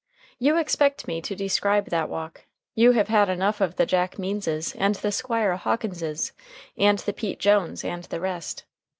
You 0.39 0.57
expect 0.57 1.07
me 1.07 1.21
to 1.21 1.35
describe 1.35 1.91
that 1.91 2.09
walk. 2.09 2.45
You 2.73 2.93
have 2.93 3.07
had 3.07 3.29
enough 3.29 3.61
of 3.61 3.75
the 3.75 3.85
Jack 3.85 4.17
Meanses 4.17 4.73
and 4.79 4.95
the 4.95 5.11
Squire 5.11 5.55
Hawkinses, 5.57 6.31
and 6.75 6.97
the 6.97 7.13
Pete 7.13 7.37
Joneses, 7.37 7.85
and 7.85 8.03
the 8.05 8.19
rest. 8.19 8.63